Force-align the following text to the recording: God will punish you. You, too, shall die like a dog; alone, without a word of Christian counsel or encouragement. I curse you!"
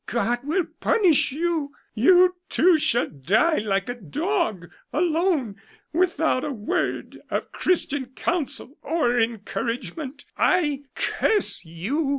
God 0.07 0.39
will 0.43 0.65
punish 0.79 1.31
you. 1.31 1.73
You, 1.93 2.33
too, 2.49 2.79
shall 2.79 3.07
die 3.07 3.59
like 3.59 3.87
a 3.87 3.93
dog; 3.93 4.71
alone, 4.91 5.57
without 5.93 6.43
a 6.43 6.51
word 6.51 7.19
of 7.29 7.51
Christian 7.51 8.07
counsel 8.15 8.79
or 8.81 9.19
encouragement. 9.19 10.25
I 10.35 10.85
curse 10.95 11.63
you!" 11.63 12.09